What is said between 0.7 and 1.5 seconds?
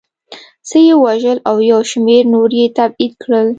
یې ووژل